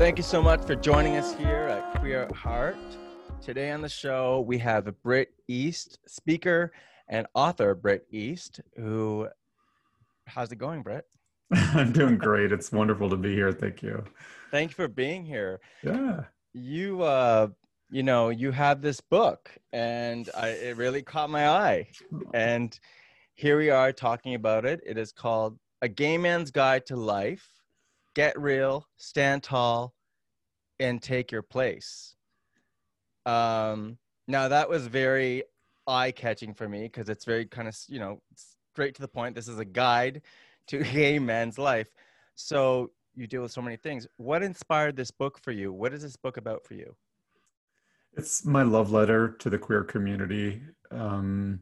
[0.00, 2.78] Thank you so much for joining us here at Queer Heart.
[3.42, 6.72] Today on the show, we have Britt East, speaker
[7.08, 9.28] and author Britt East, who,
[10.24, 11.04] how's it going, Britt?
[11.52, 12.50] I'm doing great.
[12.50, 13.52] It's wonderful to be here.
[13.52, 14.02] Thank you.
[14.50, 15.60] Thank you for being here.
[15.82, 16.24] Yeah.
[16.54, 17.48] You, uh,
[17.90, 21.88] you know, you have this book, and I, it really caught my eye.
[22.32, 22.76] And
[23.34, 24.80] here we are talking about it.
[24.86, 27.59] It is called A Gay Man's Guide to Life
[28.14, 29.94] Get Real, Stand Tall,
[30.78, 32.16] and Take Your Place.
[33.26, 35.44] Um, now, that was very
[35.86, 38.20] eye catching for me because it's very kind of, you know,
[38.72, 39.34] straight to the point.
[39.34, 40.22] This is a guide
[40.68, 41.88] to a gay man's life.
[42.34, 44.06] So you deal with so many things.
[44.16, 45.72] What inspired this book for you?
[45.72, 46.94] What is this book about for you?
[48.16, 50.62] It's my love letter to the queer community.
[50.90, 51.60] Um,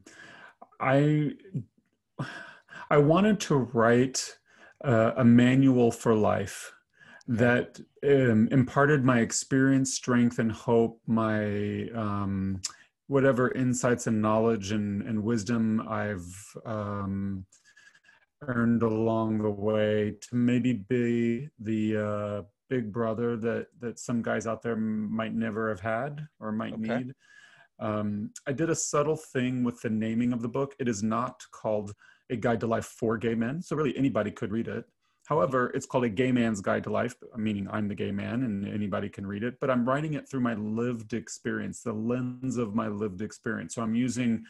[0.81, 1.33] I
[2.91, 4.38] I wanted to write
[4.85, 6.73] uh, a manual for life
[7.27, 12.61] that um, imparted my experience, strength, and hope, my um,
[13.07, 17.45] whatever insights and knowledge and, and wisdom I've um,
[18.43, 24.47] earned along the way to maybe be the uh, big brother that that some guys
[24.47, 26.99] out there might never have had or might okay.
[26.99, 27.15] need.
[27.81, 30.75] Um, I did a subtle thing with the naming of the book.
[30.79, 31.95] It is not called
[32.31, 34.85] A Guide to Life for Gay Men, so really anybody could read it.
[35.27, 38.67] However, it's called A Gay Man's Guide to Life, meaning I'm the gay man and
[38.67, 42.75] anybody can read it, but I'm writing it through my lived experience, the lens of
[42.75, 43.75] my lived experience.
[43.75, 44.45] So I'm using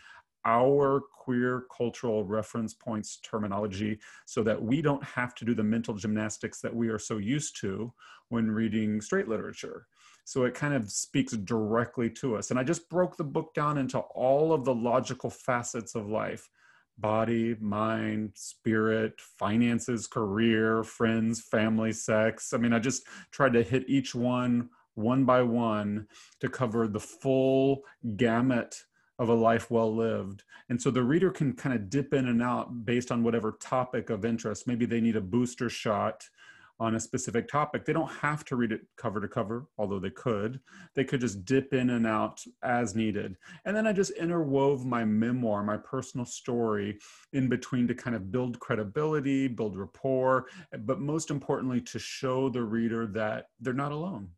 [0.44, 5.94] our queer cultural reference points terminology so that we don't have to do the mental
[5.94, 7.92] gymnastics that we are so used to
[8.28, 9.88] when reading straight literature.
[10.24, 12.50] So it kind of speaks directly to us.
[12.50, 16.48] And I just broke the book down into all of the logical facets of life
[16.98, 22.52] body, mind, spirit, finances, career, friends, family, sex.
[22.52, 26.08] I mean, I just tried to hit each one one by one
[26.40, 27.82] to cover the full
[28.16, 28.82] gamut
[29.18, 30.42] of a life well lived.
[30.68, 34.10] And so the reader can kind of dip in and out based on whatever topic
[34.10, 34.66] of interest.
[34.66, 36.28] Maybe they need a booster shot
[36.80, 37.84] on a specific topic.
[37.84, 40.60] They don't have to read it cover to cover, although they could.
[40.94, 43.36] They could just dip in and out as needed.
[43.64, 46.98] And then I just interwove my memoir, my personal story
[47.32, 50.46] in between to kind of build credibility, build rapport,
[50.80, 54.28] but most importantly, to show the reader that they're not alone.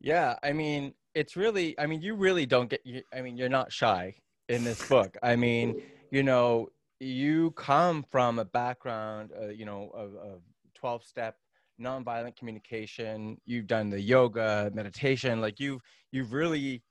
[0.00, 3.48] Yeah, I mean, it's really i mean you really don't get you i mean you're
[3.48, 4.14] not shy
[4.48, 6.68] in this book i mean you know
[7.00, 10.40] you come from a background uh, you know of, of
[10.82, 11.36] 12 step
[11.80, 13.38] nonviolent communication.
[13.46, 16.82] You've done the yoga meditation like you've you've really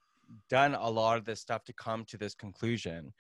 [0.50, 3.14] done a lot of this stuff to come to this conclusion.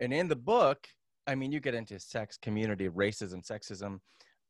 [0.00, 0.88] And in the book
[1.26, 4.00] i mean you get into sex community racism sexism.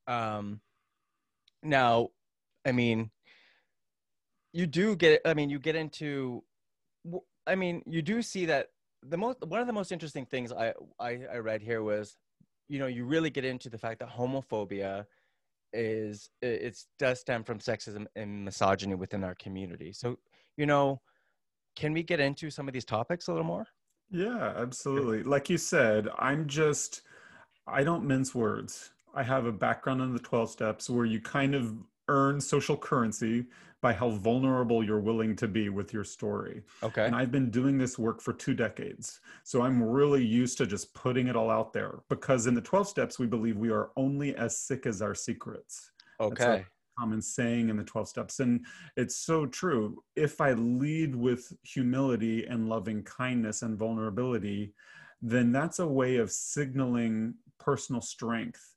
[0.07, 0.61] Um
[1.63, 2.09] now
[2.65, 3.11] i mean
[4.53, 6.43] you do get i mean you get into
[7.47, 8.69] i mean you do see that
[9.03, 12.17] the most one of the most interesting things I, I i read here was
[12.69, 15.05] you know you really get into the fact that homophobia
[15.75, 19.93] is it does stem from sexism and misogyny within our community.
[19.93, 20.17] So
[20.57, 21.01] you know
[21.77, 23.67] can we get into some of these topics a little more?
[24.11, 25.23] Yeah absolutely.
[25.23, 27.03] Like you said i'm just
[27.67, 28.93] i don't mince words.
[29.15, 31.75] I have a background in the 12 steps where you kind of
[32.09, 33.47] earn social currency
[33.85, 36.63] by how vulnerable you're willing to be with your story.
[36.83, 37.05] Okay.
[37.05, 39.21] And I've been doing this work for two decades.
[39.43, 42.89] So I'm really used to just putting it all out there because in the 12
[42.89, 45.91] steps, we believe we are only as sick as our secrets.
[46.19, 46.65] Okay.
[46.99, 48.41] common saying in the 12 steps.
[48.41, 48.65] And
[48.97, 50.03] it's so true.
[50.17, 54.73] If I lead with humility and loving kindness and vulnerability,
[55.21, 58.75] then that's a way of signaling personal strength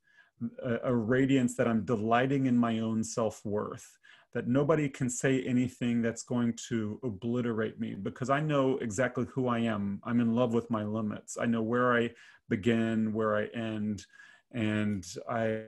[0.64, 3.98] a, a radiance that I'm delighting in my own self worth,
[4.38, 9.48] that nobody can say anything that's going to obliterate me because I know exactly who
[9.48, 10.00] I am.
[10.04, 11.40] I'm in love with my limits.
[11.42, 12.12] I know where I
[12.48, 14.06] begin, where I end,
[14.52, 15.64] and I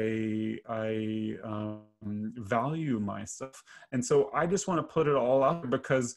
[0.00, 3.62] I, I um, value myself.
[3.92, 6.16] And so I just want to put it all out because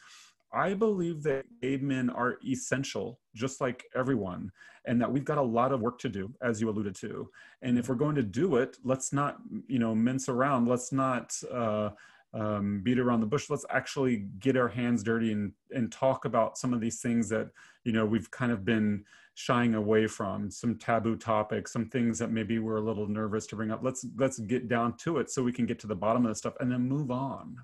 [0.53, 4.51] I believe that gay men are essential, just like everyone,
[4.85, 7.29] and that we've got a lot of work to do, as you alluded to.
[7.61, 10.67] And if we're going to do it, let's not, you know, mince around.
[10.67, 11.89] Let's not uh,
[12.33, 13.49] um, beat around the bush.
[13.49, 17.49] Let's actually get our hands dirty and and talk about some of these things that
[17.83, 19.03] you know we've kind of been
[19.35, 23.55] shying away from, some taboo topics, some things that maybe we're a little nervous to
[23.55, 23.81] bring up.
[23.83, 26.35] Let's let's get down to it so we can get to the bottom of the
[26.35, 27.57] stuff and then move on.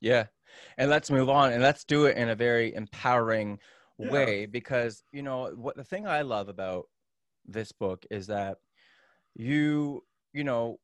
[0.00, 0.26] Yeah.
[0.76, 3.58] And let's move on and let's do it in a very empowering
[3.98, 4.10] yeah.
[4.10, 6.86] way because, you know, what the thing I love about
[7.46, 8.58] this book is that
[9.34, 10.78] you, you know,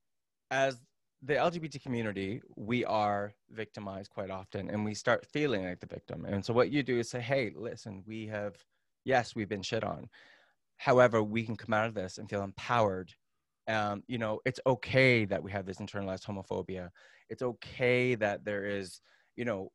[0.51, 0.81] as
[1.23, 6.27] the LGBT community, we are victimized quite often and we start feeling like the victim.
[6.27, 8.57] And so what you do is say, hey, listen, we have,
[9.05, 10.09] yes, we've been shit on.
[10.77, 13.15] However, we can come out of this and feel empowered.
[13.67, 16.91] Um, you know, it's okay that we have this internalized homophobia.
[17.31, 19.01] It's okay that there is,
[19.37, 19.71] you know,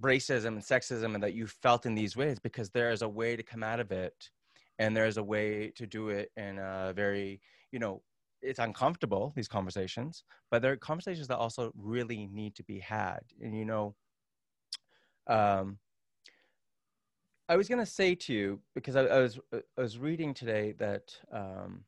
[0.00, 3.36] racism and sexism and that you felt in these ways because there is a way
[3.36, 4.30] to come out of it
[4.78, 7.40] and there's a way to do it in a very,
[7.70, 8.02] you know,
[8.42, 13.20] it's uncomfortable these conversations but there are conversations that also really need to be had
[13.42, 13.94] and you know
[15.26, 15.78] um
[17.48, 20.72] i was going to say to you because I, I, was i was reading today
[20.78, 21.84] that um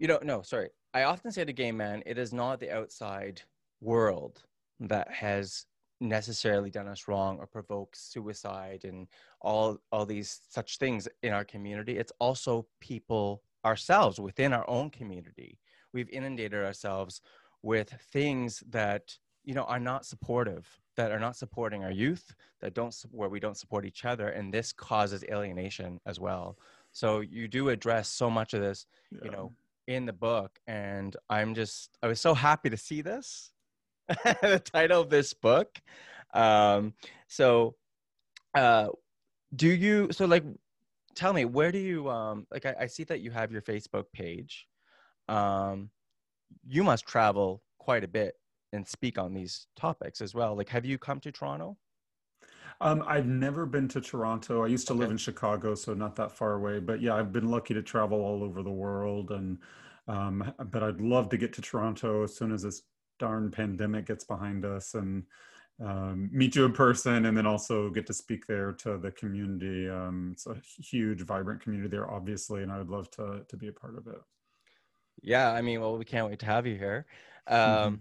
[0.00, 0.70] you know no sorry.
[0.92, 3.42] I often say to gay men it is not the outside
[3.80, 4.42] world
[4.80, 5.66] that has
[6.00, 9.06] necessarily done us wrong or provoked suicide and
[9.42, 11.98] all all these such things in our community.
[11.98, 15.58] It's also people ourselves within our own community.
[15.92, 17.20] We've inundated ourselves
[17.62, 19.14] with things that
[19.44, 23.40] you know are not supportive that are not supporting our youth that don't where we
[23.40, 26.56] don't support each other and this causes alienation as well.
[26.92, 29.18] So you do address so much of this yeah.
[29.24, 29.52] you know
[29.90, 33.52] in the book and i'm just i was so happy to see this
[34.42, 35.80] the title of this book.
[36.34, 36.94] Um
[37.28, 37.76] so
[38.54, 38.88] uh
[39.54, 40.44] do you so like
[41.14, 44.04] tell me where do you um like I, I see that you have your facebook
[44.12, 44.66] page.
[45.28, 45.90] Um
[46.66, 48.34] you must travel quite a bit
[48.72, 50.56] and speak on these topics as well.
[50.56, 51.76] Like have you come to toronto
[52.80, 54.64] um, I've never been to Toronto.
[54.64, 55.00] I used to okay.
[55.00, 56.78] live in Chicago, so not that far away.
[56.80, 59.58] But yeah, I've been lucky to travel all over the world, and
[60.08, 62.82] um, but I'd love to get to Toronto as soon as this
[63.18, 65.24] darn pandemic gets behind us, and
[65.84, 69.88] um, meet you in person and then also get to speak there to the community.
[69.88, 73.68] Um, it's a huge, vibrant community there, obviously, and I would love to to be
[73.68, 74.20] a part of it.
[75.22, 77.06] Yeah, I mean, well, we can't wait to have you here.
[77.46, 77.94] Um, mm-hmm.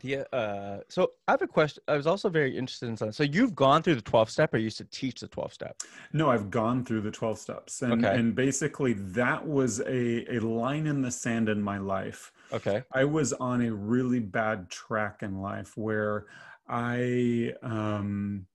[0.00, 1.82] The uh, so I have a question.
[1.86, 3.12] I was also very interested in something.
[3.12, 5.82] So you've gone through the twelve step, or you used to teach the twelve step?
[6.14, 8.18] No, I've gone through the twelve steps, and okay.
[8.18, 12.32] and basically that was a a line in the sand in my life.
[12.52, 16.26] Okay, I was on a really bad track in life where
[16.68, 18.46] I um,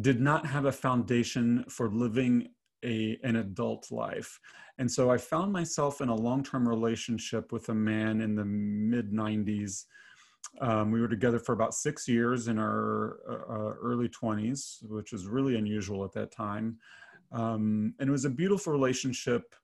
[0.00, 2.48] did not have a foundation for living
[2.84, 4.40] a, an adult life.
[4.78, 8.44] And so I found myself in a long term relationship with a man in the
[8.44, 9.84] mid 90s.
[10.60, 15.12] Um, we were together for about six years in our uh, uh early 20s, which
[15.12, 16.78] was really unusual at that time.
[17.32, 19.54] Um, and it was a beautiful relationship,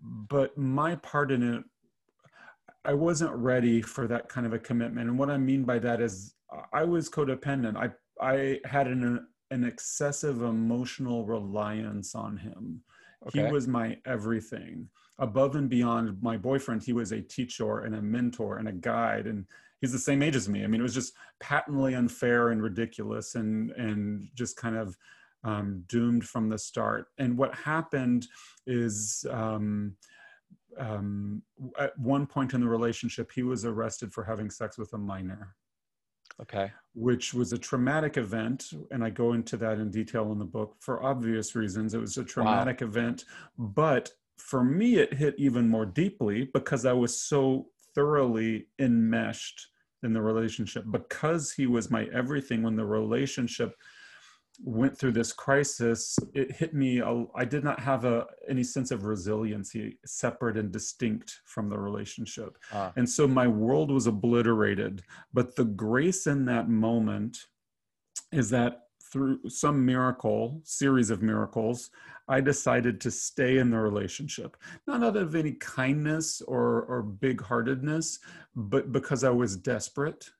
[0.00, 1.64] but my part in it,
[2.84, 5.08] I wasn't ready for that kind of a commitment.
[5.08, 6.34] And what I mean by that is
[6.72, 7.76] I was codependent.
[7.76, 7.90] I
[8.20, 12.82] I had an an excessive emotional reliance on him.
[13.26, 13.44] Okay.
[13.44, 14.88] He was my everything.
[15.18, 19.26] Above and beyond my boyfriend, he was a teacher and a mentor and a guide
[19.26, 19.44] and
[19.82, 20.64] he's the same age as me.
[20.64, 24.96] I mean, it was just patently unfair and ridiculous and and just kind of
[25.44, 27.08] um, doomed from the start.
[27.18, 28.28] And what happened
[28.66, 29.96] is um,
[30.78, 31.42] um,
[31.78, 35.54] at one point in the relationship, he was arrested for having sex with a minor.
[36.40, 36.70] Okay.
[36.94, 38.70] Which was a traumatic event.
[38.90, 41.92] And I go into that in detail in the book for obvious reasons.
[41.92, 42.86] It was a traumatic wow.
[42.86, 43.24] event.
[43.58, 49.68] But for me, it hit even more deeply because I was so thoroughly enmeshed
[50.02, 50.84] in the relationship.
[50.90, 53.74] Because he was my everything when the relationship
[54.62, 57.02] went through this crisis, it hit me.
[57.34, 62.58] I did not have a, any sense of resiliency separate and distinct from the relationship.
[62.72, 62.92] Ah.
[62.96, 65.02] And so my world was obliterated.
[65.32, 67.38] But the grace in that moment
[68.30, 68.82] is that
[69.12, 71.90] through some miracle, series of miracles,
[72.28, 77.42] I decided to stay in the relationship, not out of any kindness or, or big
[77.42, 78.18] heartedness,
[78.56, 80.30] but because I was desperate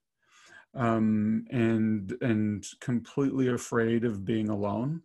[0.75, 5.03] um, and and completely afraid of being alone.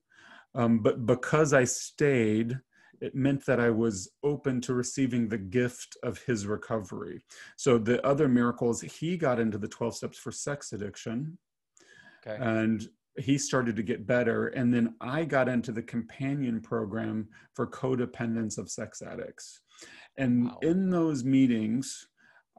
[0.56, 2.58] Um, but because I stayed,
[3.02, 7.22] it meant that I was open to receiving the gift of his recovery.
[7.58, 11.38] So the other miracles, he got into the 12 steps for sex addiction.
[12.26, 12.42] Okay.
[12.42, 14.48] And he started to get better.
[14.48, 19.62] And then I got into the companion program for codependence of sex addicts.
[20.18, 20.58] And wow.
[20.62, 22.08] in those meetings,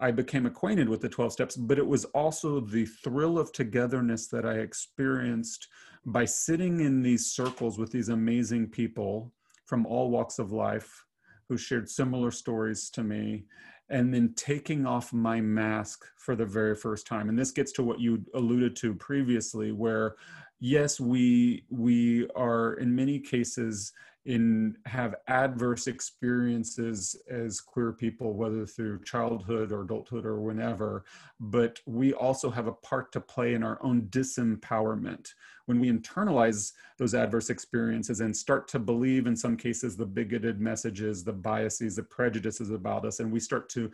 [0.00, 4.28] I became acquainted with the 12 steps, but it was also the thrill of togetherness
[4.28, 5.68] that I experienced
[6.06, 9.32] by sitting in these circles with these amazing people
[9.66, 11.04] from all walks of life
[11.48, 13.44] who shared similar stories to me
[13.90, 17.82] and then taking off my mask for the very first time and this gets to
[17.82, 20.16] what you alluded to previously where
[20.60, 23.92] yes, we we are in many cases
[24.28, 31.04] in have adverse experiences as queer people whether through childhood or adulthood or whenever
[31.40, 35.30] but we also have a part to play in our own disempowerment.
[35.64, 40.60] When we internalize those adverse experiences and start to believe in some cases the bigoted
[40.60, 43.90] messages the biases the prejudices about us and we start to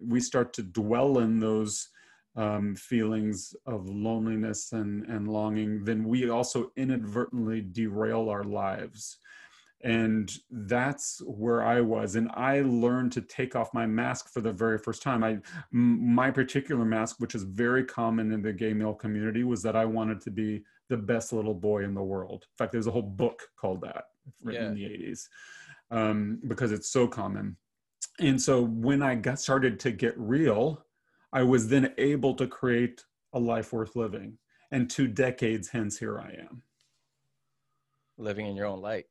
[0.00, 1.88] we start to dwell in those
[2.36, 9.18] um, feelings of loneliness and, and longing, then we also inadvertently derail our lives.
[9.84, 12.16] And that's where i was.
[12.16, 15.22] And i learned to take off my mask for the very first time.
[15.22, 15.38] I
[15.70, 19.84] my particular mask which is very common in the gay male community was that i
[19.84, 22.44] wanted to be the best little boy in the world.
[22.44, 24.06] In fact there's a whole book called that
[24.42, 24.86] written yeah.
[24.86, 25.28] in the 80s
[25.92, 27.56] um, because it's so common.
[28.18, 30.84] And so when i got started to get real
[31.32, 34.38] i was then able to create a life worth living.
[34.70, 36.62] And two decades hence here i am.
[38.18, 39.06] Living in your own light.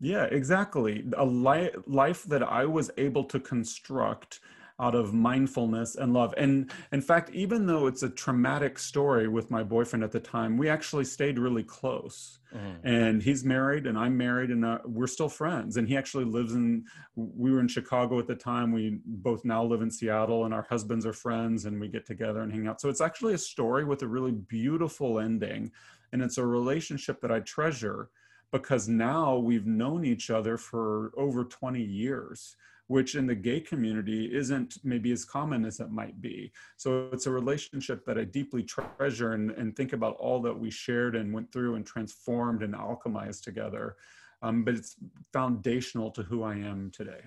[0.00, 1.04] Yeah, exactly.
[1.16, 4.40] A li- life that I was able to construct
[4.80, 6.34] out of mindfulness and love.
[6.36, 10.56] And in fact, even though it's a traumatic story with my boyfriend at the time,
[10.56, 12.40] we actually stayed really close.
[12.52, 12.76] Mm.
[12.82, 15.76] And he's married and I'm married and uh, we're still friends.
[15.76, 18.72] And he actually lives in, we were in Chicago at the time.
[18.72, 22.40] We both now live in Seattle and our husbands are friends and we get together
[22.40, 22.80] and hang out.
[22.80, 25.70] So it's actually a story with a really beautiful ending.
[26.12, 28.10] And it's a relationship that I treasure
[28.50, 32.56] because now we've known each other for over 20 years
[32.88, 36.52] which in the gay community isn't maybe as common as it might be.
[36.76, 40.70] So it's a relationship that I deeply treasure and, and think about all that we
[40.70, 43.96] shared and went through and transformed and alchemized together.
[44.42, 44.96] Um, but it's
[45.32, 47.22] foundational to who I am today.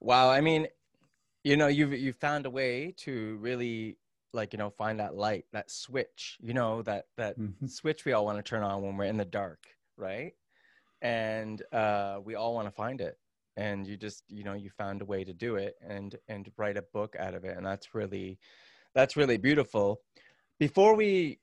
[0.00, 0.30] Wow.
[0.30, 0.66] I mean,
[1.44, 3.98] you know, you've, you found a way to really
[4.34, 7.66] like you know find that light that switch you know that that mm-hmm.
[7.66, 9.66] switch we all want to turn on when we're in the dark
[9.96, 10.32] right
[11.02, 13.18] and uh, we all want to find it
[13.56, 16.76] and you just you know you found a way to do it and and write
[16.76, 18.38] a book out of it and that's really
[18.94, 20.00] that's really beautiful.
[20.58, 21.40] Before we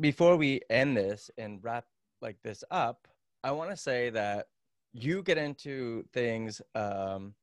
[0.00, 1.84] before we end this and wrap
[2.20, 3.08] like this up
[3.44, 4.46] i want to say that
[4.92, 7.34] you get into things um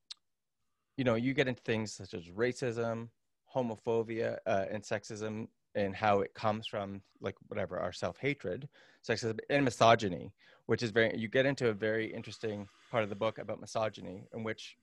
[0.97, 3.09] you know you get into things such as racism
[3.53, 8.67] homophobia uh, and sexism and how it comes from like whatever our self-hatred
[9.07, 10.33] sexism and misogyny
[10.65, 14.25] which is very you get into a very interesting part of the book about misogyny
[14.33, 14.77] in which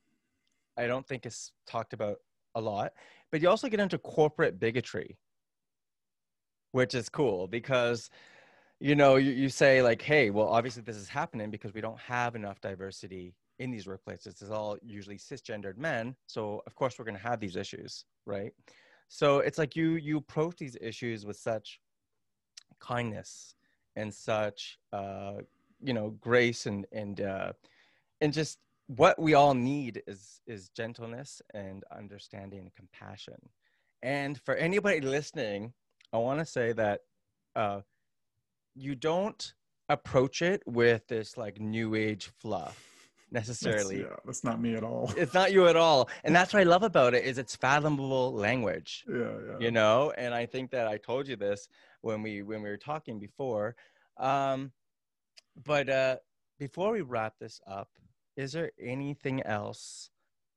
[0.76, 2.16] i don't think is talked about
[2.54, 2.92] a lot
[3.30, 5.16] but you also get into corporate bigotry
[6.72, 8.10] which is cool because
[8.80, 11.98] you know you, you say like hey well obviously this is happening because we don't
[11.98, 14.26] have enough diversity in these workplaces.
[14.26, 18.52] It's all usually cisgendered men so of course we're going to have these issues right
[19.14, 21.80] so it's like you you approach these issues with such
[22.80, 23.54] kindness
[23.94, 25.34] and such uh
[25.82, 27.52] you know grace and and uh
[28.22, 33.36] and just what we all need is is gentleness and understanding and compassion.
[34.02, 35.74] And for anybody listening
[36.14, 37.00] i want to say that
[37.54, 37.82] uh
[38.74, 39.52] you don't
[39.90, 42.91] approach it with this like new age fluff
[43.32, 44.02] necessarily.
[44.02, 45.12] That's, yeah, that's not me at all.
[45.16, 48.32] It's not you at all, and that's what I love about it is it's fathomable
[48.32, 49.04] language.
[49.08, 49.58] Yeah, yeah.
[49.58, 51.68] You know, and I think that I told you this
[52.02, 53.74] when we when we were talking before.
[54.18, 54.72] Um,
[55.64, 56.16] but uh,
[56.58, 57.88] before we wrap this up,
[58.36, 60.10] is there anything else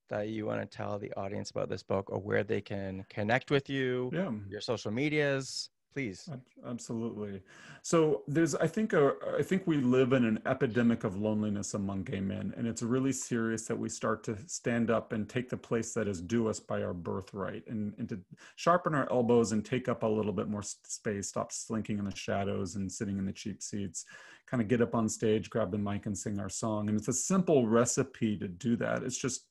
[0.10, 3.50] that you want to tell the audience about this book, or where they can connect
[3.52, 4.12] with you?
[4.14, 4.32] Yeah.
[4.50, 6.30] Your social medias please.
[6.68, 7.42] Absolutely.
[7.82, 12.04] So there's i think a, i think we live in an epidemic of loneliness among
[12.04, 15.56] gay men and it's really serious that we start to stand up and take the
[15.56, 18.20] place that is due us by our birthright and, and to
[18.58, 22.16] sharpen our elbows and take up a little bit more space stop slinking in the
[22.16, 24.04] shadows and sitting in the cheap seats
[24.48, 27.08] kind of get up on stage grab the mic and sing our song and it's
[27.08, 29.02] a simple recipe to do that.
[29.04, 29.46] It's just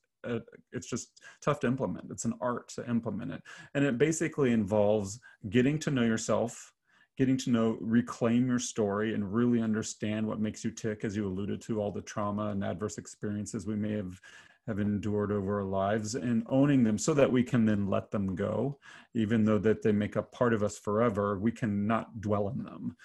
[0.71, 2.11] it's just tough to implement.
[2.11, 3.41] It's an art to implement it.
[3.73, 6.73] And it basically involves getting to know yourself,
[7.17, 11.27] getting to know, reclaim your story, and really understand what makes you tick, as you
[11.27, 14.19] alluded to, all the trauma and adverse experiences we may have
[14.67, 18.35] have endured over our lives and owning them so that we can then let them
[18.35, 18.77] go
[19.13, 22.95] even though that they make up part of us forever we cannot dwell in them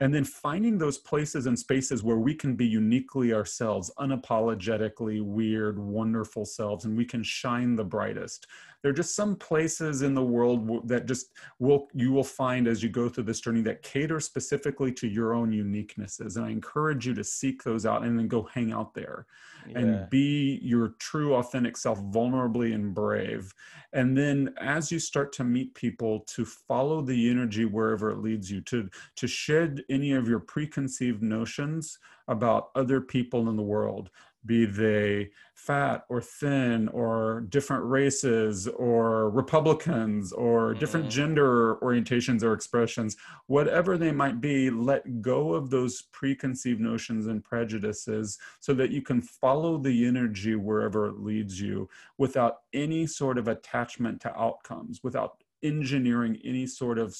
[0.00, 5.78] and then finding those places and spaces where we can be uniquely ourselves unapologetically weird
[5.78, 8.46] wonderful selves and we can shine the brightest
[8.82, 12.82] there are just some places in the world that just will you will find as
[12.82, 17.06] you go through this journey that cater specifically to your own uniquenesses and i encourage
[17.06, 19.26] you to seek those out and then go hang out there
[19.68, 19.78] yeah.
[19.78, 23.52] and be your true authentic self vulnerably and brave
[23.92, 28.50] and then as you start to meet people to follow the energy wherever it leads
[28.50, 34.10] you to to shed any of your preconceived notions about other people in the world
[34.46, 41.10] be they fat or thin or different races or Republicans or different mm.
[41.10, 43.16] gender orientations or expressions,
[43.46, 49.02] whatever they might be, let go of those preconceived notions and prejudices so that you
[49.02, 55.00] can follow the energy wherever it leads you without any sort of attachment to outcomes,
[55.02, 57.14] without engineering any sort of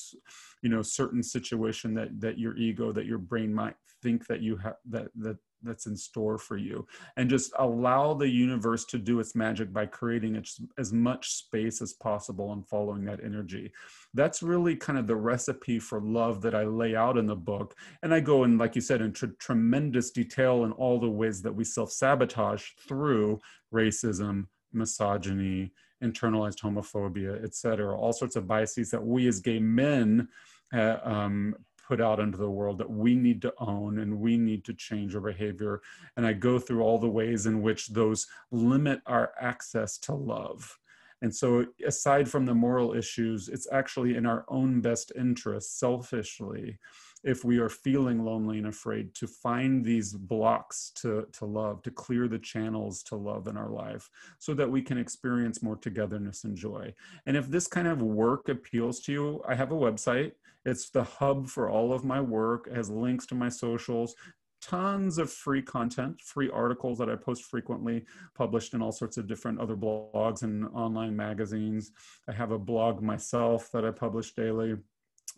[0.62, 4.57] you know certain situation that that your ego that your brain might think that you
[4.57, 6.87] have that that that's in store for you.
[7.17, 10.43] And just allow the universe to do its magic by creating
[10.79, 13.73] as, much space as possible and following that energy.
[14.14, 17.75] That's really kind of the recipe for love that i lay out in the book.
[18.02, 21.55] And i go in like you said into tremendous detail in all the ways that
[21.55, 23.40] we self-sabotage through
[23.73, 30.29] racism misogyny internalized homophobia etc all sorts of biases that we as gay men
[30.73, 31.55] uh, um,
[31.90, 35.16] put out into the world that we need to own and we need to change
[35.16, 35.82] our behavior.
[36.16, 40.78] And I go through all the ways in which those limit our access to love.
[41.20, 46.78] And so, aside from the moral issues, it's actually in our own best interest, selfishly,
[47.25, 51.90] if we are feeling lonely and afraid, to find these blocks to, to love, to
[51.90, 56.44] clear the channels to love in our life, so that we can experience more togetherness
[56.44, 56.94] and joy.
[57.26, 60.32] And if this kind of work appeals to you, I have a website.
[60.64, 62.67] It's the hub for all of my work.
[62.67, 64.14] It has links to my socials,
[64.61, 69.26] tons of free content, free articles that I post frequently, published in all sorts of
[69.26, 71.93] different other blogs and online magazines.
[72.29, 74.76] I have a blog myself that I publish daily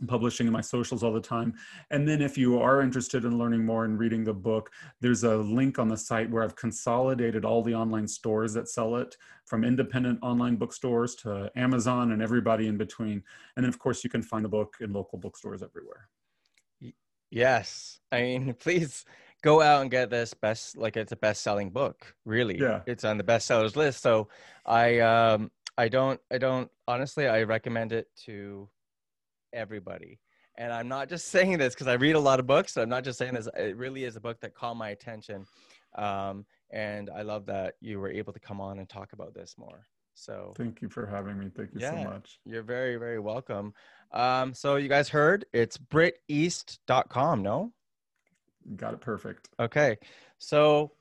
[0.06, 1.54] publishing in my socials all the time.
[1.90, 4.70] And then if you are interested in learning more and reading the book,
[5.00, 8.96] there's a link on the site where I've consolidated all the online stores that sell
[8.96, 13.22] it from independent online bookstores to Amazon and everybody in between.
[13.56, 16.08] And then of course you can find the book in local bookstores everywhere.
[17.30, 18.00] Yes.
[18.12, 19.04] I mean, please
[19.42, 22.14] go out and get this best like it's a best-selling book.
[22.24, 22.58] Really.
[22.58, 22.82] Yeah.
[22.86, 24.02] It's on the bestsellers list.
[24.02, 24.28] So
[24.64, 28.68] I um I don't I don't honestly I recommend it to
[29.52, 30.18] everybody.
[30.58, 32.74] And I'm not just saying this because I read a lot of books.
[32.74, 33.48] So I'm not just saying this.
[33.56, 35.46] It really is a book that caught my attention.
[35.94, 39.54] Um, and I love that you were able to come on and talk about this
[39.58, 39.86] more.
[40.14, 41.50] So thank you for having me.
[41.54, 42.38] Thank you yeah, so much.
[42.44, 43.72] You're very, very welcome.
[44.12, 47.72] Um, so you guys heard it's britteast.com, no?
[48.76, 49.48] Got it perfect.
[49.58, 49.98] Okay.
[50.38, 50.92] So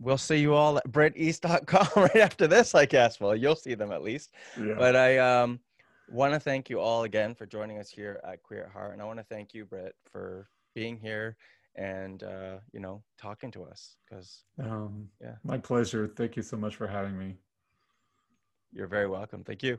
[0.00, 3.20] we'll see you all at britteast.com right after this, I guess.
[3.20, 4.32] Well, you'll see them at least.
[4.58, 4.74] Yeah.
[4.76, 5.60] But I um
[6.12, 9.02] want to thank you all again for joining us here at Queer at Heart, and
[9.02, 11.36] I want to thank you, Britt, for being here
[11.74, 16.06] and uh, you know talking to us because um, yeah, my pleasure.
[16.06, 17.36] Thank you so much for having me.
[18.72, 19.44] You're very welcome.
[19.44, 19.78] Thank you.